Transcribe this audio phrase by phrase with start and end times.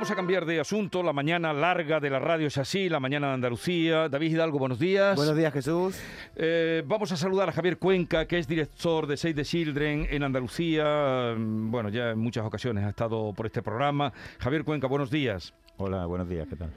[0.00, 1.02] Vamos a cambiar de asunto.
[1.02, 4.08] La mañana larga de la radio es así, la mañana de Andalucía.
[4.08, 5.14] David Hidalgo, buenos días.
[5.14, 6.00] Buenos días, Jesús.
[6.36, 10.22] Eh, vamos a saludar a Javier Cuenca, que es director de Save the Children en
[10.22, 11.34] Andalucía.
[11.36, 14.10] Mm, Bueno, ya en muchas ocasiones ha estado por este programa.
[14.38, 15.52] Javier Cuenca, buenos días.
[15.76, 16.70] Hola, buenos días, ¿qué tal?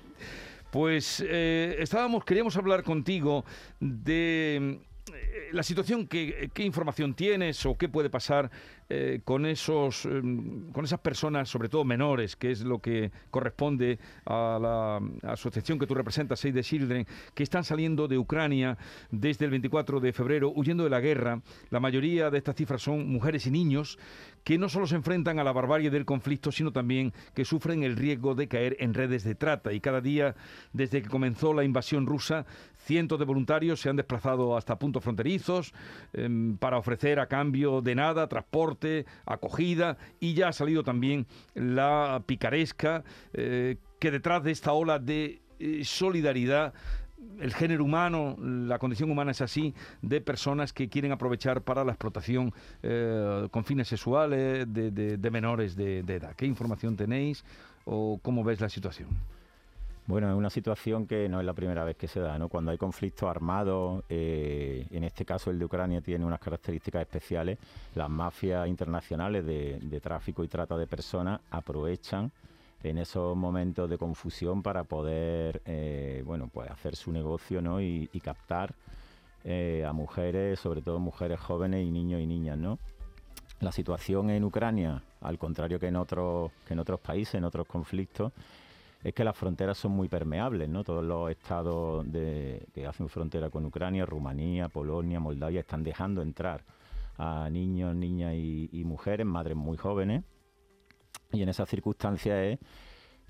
[0.70, 3.46] Pues eh, estábamos, queríamos hablar contigo
[3.80, 4.82] de
[5.14, 8.52] eh, la situación, que, qué información tienes o qué puede pasar
[8.90, 10.22] eh, con esos, eh,
[10.72, 15.88] con esas personas, sobre todo menores, que es lo que corresponde a la asociación que
[15.88, 18.78] tú representas, Save the Children, que están saliendo de Ucrania
[19.12, 21.42] desde el 24 de febrero, huyendo de la guerra.
[21.70, 23.98] La mayoría de estas cifras son mujeres y niños
[24.44, 27.96] que no solo se enfrentan a la barbarie del conflicto, sino también que sufren el
[27.96, 29.72] riesgo de caer en redes de trata.
[29.72, 30.36] Y cada día,
[30.74, 32.46] desde que comenzó la invasión rusa,
[32.78, 35.74] cientos de voluntarios se han desplazado hasta puntos fronterizos
[36.12, 38.73] em, para ofrecer a cambio de nada transporte,
[39.26, 45.42] acogida y ya ha salido también la picaresca eh, que detrás de esta ola de
[45.60, 46.74] eh, solidaridad
[47.40, 51.94] el género humano, la condición humana es así, de personas que quieren aprovechar para la
[51.94, 56.36] explotación eh, con fines sexuales de, de- menores de, de edad.
[56.36, 57.46] ¿Qué información tenéis
[57.86, 59.08] o cómo ves la situación?
[60.06, 62.50] Bueno, es una situación que no es la primera vez que se da, ¿no?
[62.50, 67.58] Cuando hay conflictos armados, eh, en este caso el de Ucrania tiene unas características especiales,
[67.96, 72.32] las mafias internacionales de, de tráfico y trata de personas aprovechan
[72.84, 77.82] en esos momentos de confusión para poder, eh, bueno, pues hacer su negocio, ¿no?
[77.82, 78.76] Y, captar
[79.44, 82.78] eh, a mujeres, sobre todo mujeres jóvenes y niños y niñas, ¿no?
[83.62, 87.66] La situación en Ucrania, al contrario que en otros, que en otros países, en otros
[87.68, 88.34] conflictos,
[89.04, 90.84] es que las fronteras son muy permeables, ¿no?
[90.84, 96.64] Todos los estados de- que hacen frontera con Ucrania, Rumanía, Polonia, Moldavia, están dejando entrar
[97.18, 100.24] a niños, niñas y, y mujeres, madres muy jóvenes.
[101.32, 102.60] Y en esas circunstancias es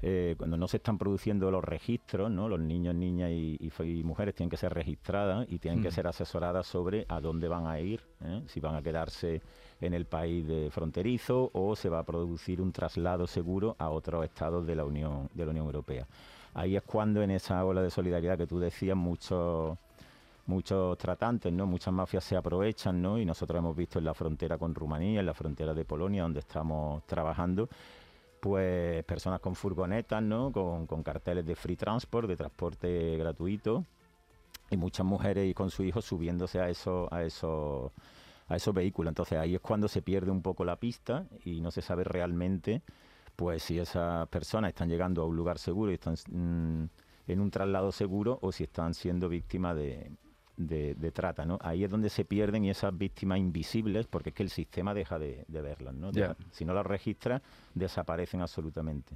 [0.06, 2.50] eh, cuando no se están produciendo los registros, ¿no?
[2.50, 5.88] Los niños, niñas y, y fe- y mujeres tienen que ser registradas y tienen que
[5.88, 5.92] Mm.
[5.94, 8.44] ser asesoradas sobre a dónde van a ir, ¿eh?
[8.48, 9.42] si van a quedarse
[9.80, 14.26] en el país de fronterizo o se va a producir un traslado seguro a otros
[14.26, 16.06] estados de la Unión de la Unión Europea.
[16.54, 19.78] Ahí es cuando en esa ola de solidaridad que tú decías muchos
[20.46, 21.66] muchos tratantes, ¿no?
[21.66, 23.18] Muchas mafias se aprovechan, ¿no?
[23.18, 26.42] Y nosotros hemos visto en la frontera con Rumanía, en la frontera de Polonia, donde
[26.42, 27.70] estamos trabajando,
[28.44, 30.52] pues personas con furgonetas, ¿no?
[30.52, 33.86] Con, con carteles de free transport, de transporte gratuito,
[34.70, 37.94] y muchas mujeres con sus hijos subiéndose a esos, a esos,
[38.50, 39.12] a esos vehículos.
[39.12, 42.82] Entonces ahí es cuando se pierde un poco la pista y no se sabe realmente,
[43.38, 46.84] pues si esas personas están llegando a un lugar seguro y están mm,
[47.28, 50.12] en un traslado seguro o si están siendo víctimas de,
[50.58, 51.58] de, de trata, ¿no?
[51.62, 55.20] Ahí es donde se pierden y esas víctimas invisibles, porque es que el sistema deja
[55.20, 56.12] de, de verlas, ¿no?
[56.52, 57.42] Si no las registra,
[57.74, 59.16] desaparecen absolutamente.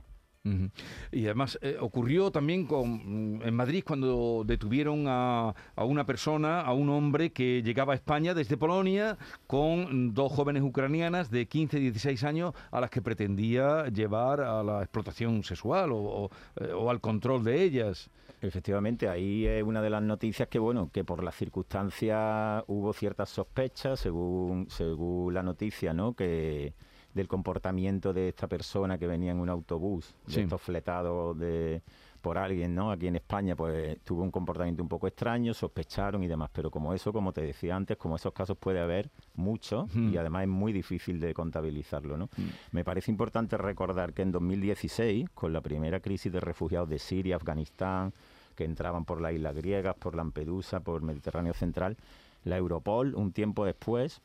[1.11, 6.73] Y además eh, ocurrió también con, en Madrid cuando detuvieron a, a una persona, a
[6.73, 11.81] un hombre que llegaba a España desde Polonia con dos jóvenes ucranianas de 15 y
[11.81, 16.89] 16 años a las que pretendía llevar a la explotación sexual o, o, eh, o
[16.89, 18.09] al control de ellas.
[18.39, 23.29] Efectivamente, ahí es una de las noticias que, bueno, que por las circunstancias hubo ciertas
[23.29, 26.13] sospechas, según, según la noticia, ¿no?
[26.13, 26.73] Que
[27.17, 30.39] del comportamiento de esta persona que venía en un autobús, de Sí.
[30.41, 31.81] estos fletados de,
[32.21, 32.91] por alguien, ¿no?
[32.91, 36.49] Aquí en España, pues tuvo un comportamiento un poco extraño, sospecharon y demás.
[36.53, 40.13] Pero como eso, como te decía antes, como esos casos puede haber muchos Mm.
[40.13, 42.25] y además es muy difícil de contabilizarlo, ¿no?
[42.37, 42.41] Mm.
[42.71, 47.35] Me parece importante recordar que en 2016, con la primera crisis de refugiados de Siria,
[47.35, 48.13] Afganistán,
[48.55, 51.95] que entraban por las islas griegas, por Lampedusa, por Mediterráneo Central,
[52.43, 54.21] la Europol, un tiempo después,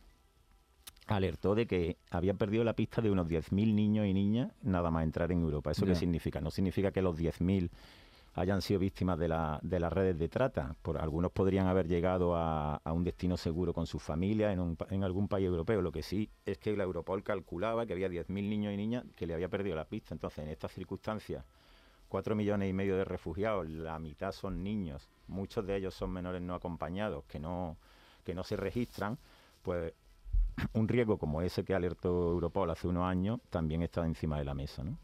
[1.06, 5.04] alertó de que había perdido la pista de unos 10.000 niños y niñas nada más
[5.04, 5.70] entrar en Europa.
[5.72, 5.92] ¿Eso Ya.
[5.92, 6.40] qué significa?
[6.40, 7.70] No significa que los 10.000
[8.34, 10.74] hayan sido víctimas de, la- de las redes de trata.
[10.80, 14.78] Por, algunos podrían haber llegado a, a un destino seguro con sus familias en, un
[14.88, 15.82] en algún país europeo.
[15.82, 19.26] Lo que sí es que la Europol calculaba que había 10.000 niños y niñas que
[19.26, 20.14] le había perdido la pista.
[20.14, 21.44] Entonces, en estas circunstancias,
[22.08, 26.40] 4 millones y medio de refugiados, la mitad son niños, muchos de ellos son menores
[26.40, 27.76] no acompañados, que no,
[28.24, 29.18] que no se registran,
[29.62, 29.92] pues
[30.72, 34.54] un riesgo como ese que alertó Europol hace unos años también está encima de la
[34.54, 34.82] mesa.
[34.84, 34.98] ¿no?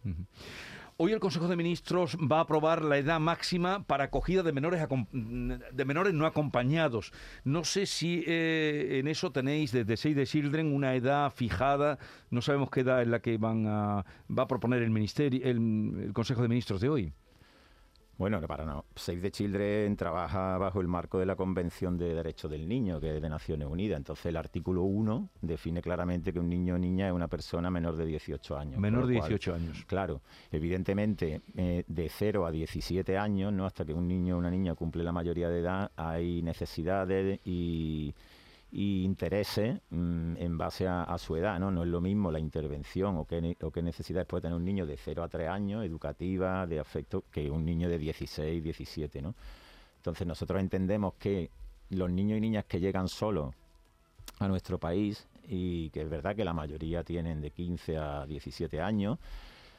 [0.97, 4.85] Hoy el Consejo de Ministros va a aprobar la edad máxima para acogida de menores,
[5.13, 7.13] de menores no acompañados.
[7.45, 12.01] No sé si eh, en eso tenéis desde Save the Children una edad fijada.
[12.31, 16.11] No sabemos qué edad es la que van a, va a proponer el, ministerio, el
[16.13, 17.13] Consejo de Ministros de hoy.
[18.19, 18.85] Bueno, para no.
[18.97, 23.17] Save the Children trabaja bajo el marco de la Convención de Derechos del Niño, que
[23.17, 23.97] es de Naciones Unidas.
[23.97, 27.97] Entonces, el artículo 1 define claramente que un niño o niña es una persona menor
[27.97, 28.81] de 18 años.
[28.81, 29.85] Menor de 18 años.
[29.87, 30.21] Claro.
[30.51, 34.75] Evidentemente, eh, de 0 a 17 años, no hasta que un niño o una niña
[34.75, 38.13] cumple la mayoría de edad, hay necesidades y
[38.71, 41.71] y intereses mm, en base a, su edad, ¿no?
[41.71, 44.87] No es lo mismo la intervención o qué, o qué necesidades puede tener un niño
[44.87, 49.35] de 0 a 3 años, educativa, de afecto, que un niño de 16, 17, ¿no?
[49.97, 51.51] Entonces nosotros entendemos que
[51.91, 53.55] los niños y niñas que llegan solos
[54.39, 58.81] a nuestro país y que es verdad que la mayoría tienen de 15 a 17
[58.81, 59.19] años,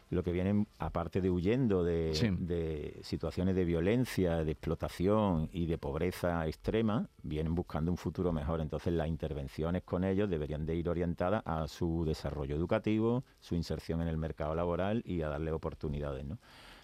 [0.09, 6.47] lo que vienen, aparte de huyendo de, situaciones de violencia, de explotación y de pobreza
[6.47, 8.59] extrema, vienen buscando un futuro mejor.
[8.59, 14.01] Entonces las intervenciones con ellos deberían de ir orientadas a su desarrollo educativo, su inserción
[14.01, 16.25] en el mercado laboral y a darle oportunidades.
[16.25, 16.39] ¿no?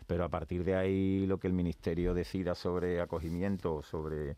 [0.05, 4.35] Pero a partir de ahí lo que el Ministerio decida sobre acogimiento o sobre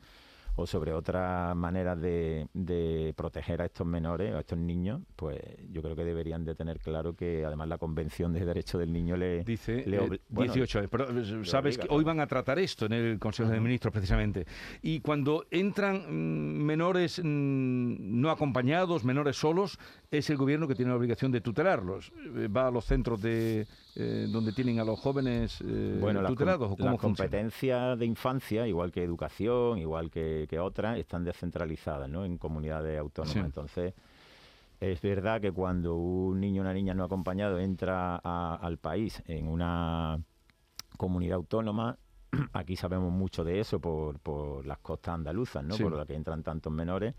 [0.57, 5.39] o sobre otras maneras de, proteger a estos menores o a estos niños, pues
[5.71, 9.15] yo creo que deberían de tener claro que además la Convención de Derechos del Niño
[9.15, 9.43] le...
[9.43, 9.85] Dice
[10.29, 13.59] 18 eh, pero eh, sabes que hoy van a tratar esto en el Consejo de
[13.59, 14.47] Ministros precisamente.
[14.81, 19.77] Y cuando entran mm, menores mm, no acompañados, menores solos,
[20.09, 22.11] es el gobierno que tiene la obligación de tutelarlos.
[22.35, 23.67] Eh, va a los centros de
[24.29, 25.59] donde tienen a los jóvenes
[25.99, 26.77] bueno, tutelados.
[26.77, 32.23] Las, ¿o competencias de infancia, igual que educación, igual que que otras están descentralizadas ¿no?
[32.23, 33.43] en comunidades autónomas.
[33.43, 33.95] Entonces,
[34.79, 39.47] es verdad que cuando un niño o una niña no acompañado entra al país en
[39.47, 40.19] una
[40.97, 41.97] comunidad autónoma,
[42.53, 45.75] aquí sabemos mucho de eso por, por las costas andaluzas, ¿no?
[45.77, 47.15] por las que entran tantos menores.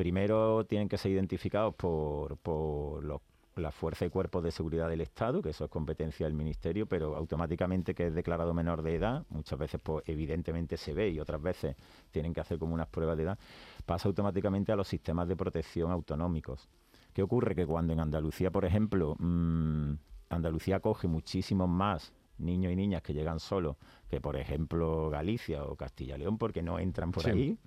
[0.00, 3.20] Primero tienen que ser identificados por, por los
[3.56, 7.14] la fuerza y cuerpos de seguridad del Estado, que eso es competencia del Ministerio, pero
[7.14, 11.42] automáticamente que es declarado menor de edad, muchas veces pues evidentemente se ve y otras
[11.42, 11.76] veces
[12.10, 13.38] tienen que hacer como unas pruebas de edad,
[13.84, 16.70] pasa automáticamente a los sistemas de protección autonómicos.
[17.12, 17.54] ¿Qué ocurre?
[17.54, 19.92] Que cuando en Andalucía, por ejemplo, mmm,
[20.30, 23.76] Andalucía coge muchísimos más niños y niñas que llegan solos
[24.08, 27.58] que, por ejemplo, Galicia o Castilla y León, porque no entran por ahí,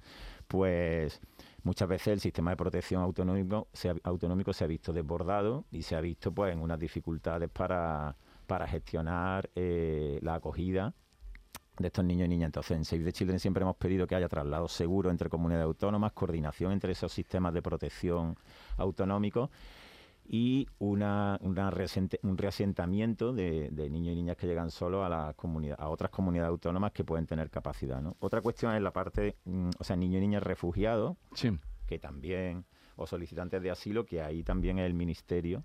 [0.47, 1.21] pues
[1.63, 5.81] muchas veces el sistema de protección autonómico se ha, autonómico se ha visto desbordado y
[5.81, 8.15] se ha visto pues en unas dificultades para,
[8.47, 10.93] para gestionar eh, la acogida
[11.77, 12.47] de estos niños y niñas.
[12.47, 16.11] Entonces, en Save the Children siempre hemos pedido que haya traslados seguros entre comunidades autónomas,
[16.13, 18.37] coordinación entre esos sistemas de protección
[18.77, 19.49] autonómicos
[20.25, 25.89] y una, un reasentamiento de, niños y niñas que llegan solo a, la comunidad, a
[25.89, 28.01] otras comunidades autónomas que pueden tener capacidad.
[28.01, 28.15] ¿no?
[28.19, 31.17] Otra cuestión es la parte, mm, o sea, niños y niñas refugiados,
[31.85, 32.65] que también,
[32.95, 35.63] o solicitantes de asilo, que ahí también es el ministerio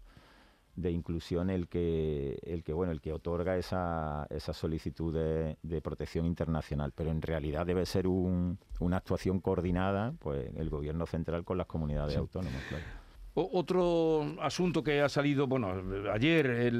[0.75, 6.25] de inclusión el que el que bueno el que otorga esa, esa solicitud de, protección
[6.25, 11.67] internacional pero en realidad debe ser una actuación coordinada pues el gobierno central con las
[11.67, 12.85] comunidades autónomas claro.
[13.41, 15.73] Otro asunto que ha salido, bueno,
[16.13, 16.73] ayer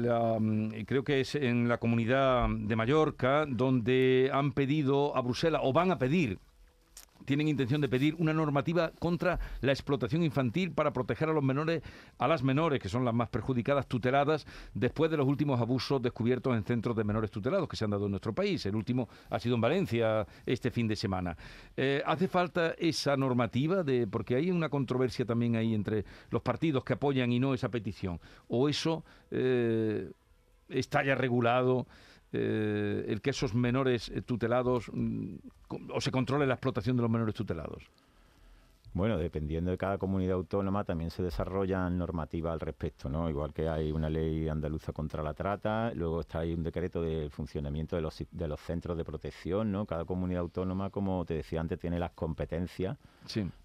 [0.85, 5.91] creo que es en la comunidad de Mallorca, donde han pedido a Bruselas, o van
[5.91, 6.39] a pedir,
[7.25, 11.81] tienen intención de pedir una normativa contra la explotación infantil para proteger a los menores,
[12.17, 16.55] a las menores, que son las más perjudicadas, tuteladas, después de los últimos abusos descubiertos
[16.55, 18.65] en centros de menores tutelados que se han dado en nuestro país.
[18.65, 21.37] El último ha sido en Valencia este fin de semana.
[21.75, 23.83] Eh, ¿Hace falta esa normativa?
[23.83, 27.69] De, porque hay una controversia también ahí entre los partidos que apoyan y no esa
[27.69, 28.19] petición.
[28.47, 30.11] ¿O eso eh,
[30.69, 31.87] está ya regulado?
[32.31, 35.35] Eh, el que esos menores eh, tutelados mm,
[35.91, 37.89] o se controle la explotación de los menores tutelados?
[38.91, 43.29] Bueno, dependiendo de cada comunidad autónoma también se desarrollan normativas al respecto, ¿no?
[43.29, 47.29] Igual que hay una ley andaluza contra la trata, luego está ahí un decreto de
[47.29, 49.85] funcionamiento de los, de los centros de protección, ¿no?
[49.85, 52.97] Cada comunidad autónoma, como te decía antes, tiene las competencias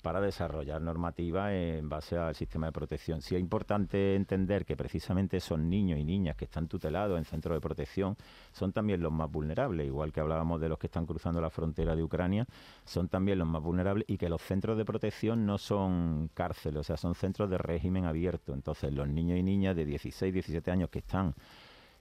[0.02, 3.22] para desarrollar normativas en base al sistema de protección.
[3.22, 7.56] Sí es importante entender que precisamente esos niños y niñas que están tutelados en centros
[7.56, 8.14] de protección
[8.52, 11.96] son también los más vulnerables, igual que hablábamos de los que están cruzando la frontera
[11.96, 12.46] de Ucrania,
[12.84, 16.84] son también los más vulnerables y que los centros de protección no son cárceles, o
[16.84, 18.52] sea, son centros de régimen abierto.
[18.52, 21.34] Entonces, los niños y niñas de 16, 17 años que están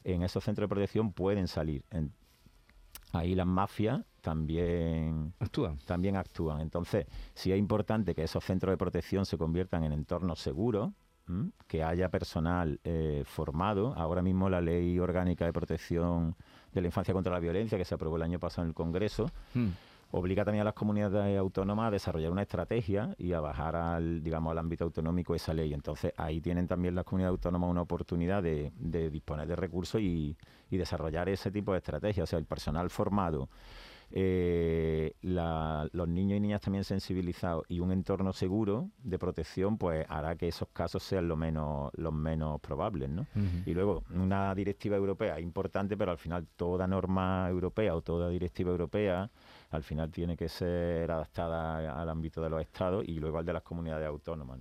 [0.03, 1.83] en esos centros de protección pueden salir.
[3.13, 5.77] ahí las mafias también actúan.
[5.85, 6.61] también actúan.
[6.61, 10.91] Entonces, sí es importante que esos centros de protección se conviertan en entornos seguros,
[11.67, 13.93] que haya personal eh, formado.
[13.95, 16.35] Ahora mismo la Ley Orgánica de Protección
[16.73, 19.27] de la Infancia contra la Violencia, que se aprobó el año pasado en el Congreso,
[19.53, 19.67] mm.
[20.15, 24.51] Obliga también a las comunidades autónomas a desarrollar una estrategia y a bajar al, digamos,
[24.51, 25.73] al ámbito autonómico esa ley.
[25.73, 28.71] Entonces ahí tienen también las comunidades autónomas una oportunidad de,
[29.09, 30.37] disponer de recursos y,
[30.69, 32.25] y desarrollar ese tipo de estrategias.
[32.25, 33.49] O sea, el personal formado
[34.15, 40.35] eh, los niños y niñas también sensibilizados y un entorno seguro de protección, pues hará
[40.35, 43.25] que esos casos sean lo menos, los menos probables, ¿no?
[43.65, 48.69] Y luego, una directiva europea importante, pero al final toda norma europea o toda directiva
[48.69, 49.31] europea
[49.73, 53.53] al final tiene que ser adaptada al ámbito de los estados y luego al de
[53.53, 54.59] las comunidades autónomas.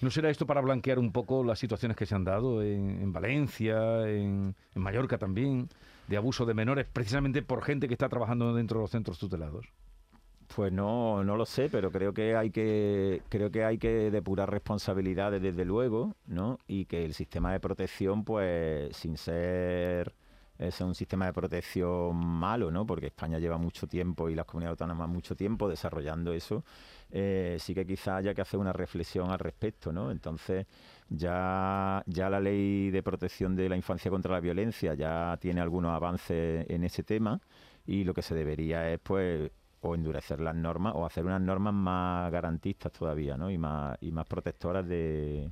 [0.00, 4.08] ¿No, será esto para blanquear un poco las situaciones que se han dado en, Valencia,
[4.08, 5.68] en Mallorca también?
[6.08, 9.66] de abuso de menores precisamente por gente que está trabajando dentro de los centros tutelados?
[10.54, 14.48] Pues no, no lo sé, pero creo que hay que creo que hay que depurar
[14.50, 16.58] responsabilidades desde luego, ¿no?
[16.68, 20.14] Y que el sistema de protección, pues, sin ser
[20.58, 22.86] es un sistema de protección malo, ¿no?
[22.86, 26.64] Porque España lleva mucho tiempo y las comunidades autónomas mucho tiempo desarrollando eso.
[27.10, 30.10] Eh, sí que quizá haya que hacer una reflexión al respecto, ¿no?
[30.10, 30.66] Entonces,
[31.08, 35.94] ya, ya la ley de protección de la infancia contra la violencia ya tiene algunos
[35.94, 37.40] avances en ese tema
[37.86, 41.74] y lo que se debería es, pues, o endurecer las normas o hacer unas normas
[41.74, 43.50] más garantistas todavía, ¿no?
[43.50, 45.50] Y más, y más protectoras de,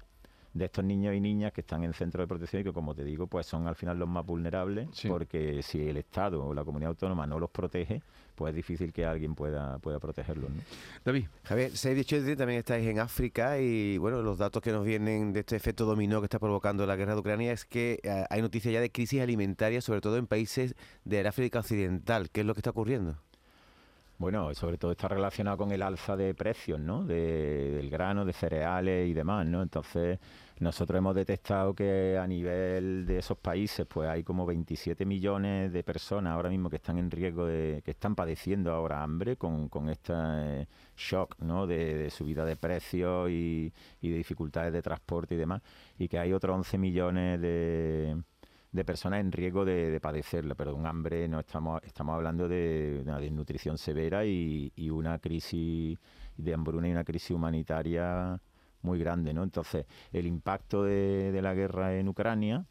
[0.54, 3.04] de estos niños y niñas que están en centros de protección y que, como te
[3.04, 6.90] digo, pues son al final los más vulnerables, porque si el Estado o la comunidad
[6.90, 8.02] autónoma no los protege,
[8.37, 10.50] pues es difícil que alguien pueda, pueda protegerlos.
[11.04, 11.26] David.
[11.42, 15.40] Javier, 6 de también estáis en África y, bueno, los datos que nos vienen de
[15.40, 18.73] este efecto dominó que está provocando la guerra de Ucrania es que eh, hay noticias
[18.73, 22.30] ya de crisis alimentaria, sobre todo en países de África Occidental.
[22.30, 23.16] ¿Qué es lo que está ocurriendo?
[24.18, 27.04] Bueno, sobre todo está relacionado con el alza de precios, ¿no?
[27.04, 29.61] del grano, de cereales y demás, ¿no?
[29.61, 30.20] Entonces,
[30.61, 35.82] nosotros hemos detectado que a nivel de esos países, pues hay como 27 millones de
[35.82, 39.88] personas ahora mismo que están en riesgo de, que están padeciendo ahora hambre con, con
[39.88, 41.66] este shock, ¿no?
[41.66, 45.62] De, subida de precios y, y de dificultades de transporte y demás,
[45.99, 48.16] y que hay otros 11 millones de
[48.75, 53.20] de personas en riesgo de, padecerla, pero un hambre no estamos, estamos hablando de una
[53.20, 55.96] desnutrición severa y, una crisis
[56.37, 58.40] de hambruna y una crisis humanitaria
[58.85, 59.43] muy grande, ¿no?
[59.43, 62.64] Entonces, el impacto de, la guerra en Ucrania,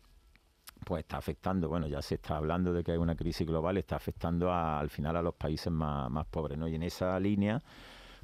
[0.85, 3.95] pues está afectando, bueno, ya se está hablando de que hay una crisis global, está
[3.95, 6.67] afectando al final a los países más, más pobres, ¿no?
[6.67, 7.61] Y en esa línea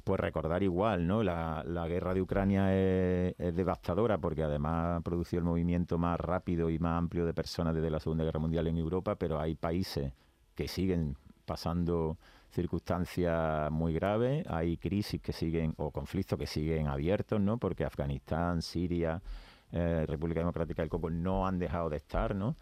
[0.04, 1.22] pues recordar igual, ¿no?
[1.22, 6.78] La, guerra de Ucrania es, devastadora porque además ha producido el movimiento más rápido y
[6.78, 10.12] más amplio de personas desde la Segunda Guerra Mundial en Europa, pero hay países
[10.54, 12.18] que siguen pasando
[12.50, 17.58] circunstancias muy graves, hay crisis que siguen o conflictos que siguen abiertos, ¿no?
[17.58, 19.22] Porque Afganistán, Siria,
[19.72, 22.56] eh, República Democrática del Congo no han dejado de estar, ¿no?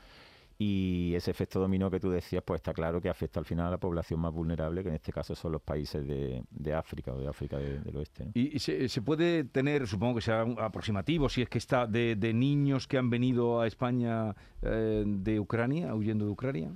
[0.60, 3.70] Y ese efecto dominó que tú decías, pues está claro que afecta al final a
[3.70, 7.20] la población más vulnerable, que en este caso son los países de, de África o
[7.20, 8.32] de África del oeste.
[8.34, 12.98] ¿Y, se, puede tener, supongo que sea aproximativo, si es que está, de, niños que
[12.98, 16.72] han venido a España eh, de Ucrania, huyendo de Ucrania?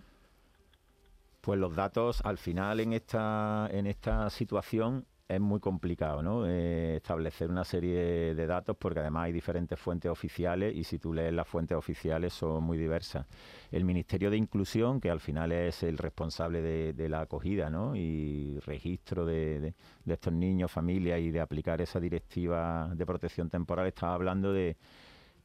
[1.42, 6.46] Pues los datos, al final, en esta, en esta situación, es muy complicado ¿no?
[6.46, 11.12] Eh, establecer una serie de datos porque además hay diferentes fuentes oficiales y si tú
[11.12, 13.26] lees las fuentes oficiales son muy diversas.
[13.72, 17.96] El Ministerio de Inclusión, que al final es el responsable de, la acogida ¿no?
[17.96, 19.74] y registro de,
[20.06, 24.76] estos niños, familias y de aplicar esa directiva de protección temporal, estaba hablando de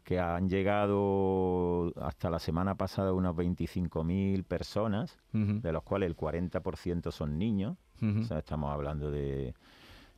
[0.08, 7.12] que han llegado hasta la semana pasada unos 25.000 personas, de los cuales el 40%
[7.12, 7.76] son niños.
[8.02, 9.54] o sea, estamos hablando de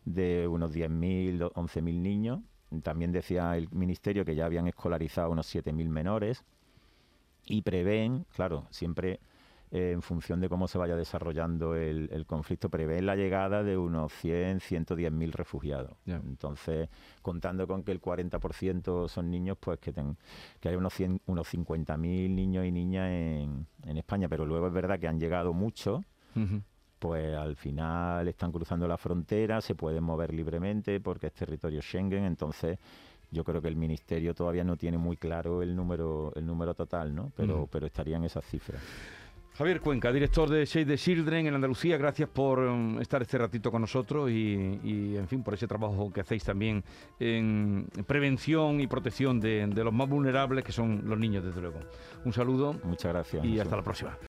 [0.06, 2.40] de unos 10.000, 11.000 niños.
[2.84, 6.46] También decía el Ministerio que ya habían escolarizado unos 7.000 menores
[7.48, 9.20] y prevén, claro, siempre
[9.72, 14.12] eh, en función de cómo se vaya desarrollando el, conflicto, prevén la llegada de unos
[14.14, 15.92] 100, 110.000 refugiados.
[16.06, 16.90] Entonces,
[17.22, 20.18] contando con que el 40% son niños, pues que, ten,
[20.60, 24.74] que hay unos, 100, unos 50.000 niños y niñas en, en, España, pero luego es
[24.74, 26.02] verdad que han llegado muchos
[27.00, 32.26] pues al final están cruzando la frontera, se pueden mover libremente porque es territorio Schengen,
[32.26, 32.78] entonces
[33.32, 37.16] yo creo que el ministerio todavía no tiene muy claro el número el número total,
[37.16, 37.32] ¿no?
[37.36, 38.82] Pero pero estarían esas cifras.
[39.60, 43.70] Javier Cuenca, director de Save the Children en Andalucía, gracias por um, estar este ratito
[43.70, 46.82] con nosotros y, en fin, por ese trabajo que hacéis también
[47.20, 51.82] en prevención y protección de, de los más vulnerables, que son los niños, desde luego.
[52.24, 52.80] Un saludo.
[52.86, 53.44] Muchas gracias.
[53.44, 54.18] Y hasta la próxima.